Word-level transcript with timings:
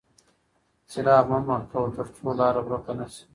څراغ 0.89 1.25
مه 1.31 1.39
مړ 1.47 1.61
کوه 1.71 1.89
ترڅو 1.95 2.29
لاره 2.39 2.61
ورکه 2.65 2.93
نه 2.99 3.05
شي. 3.13 3.23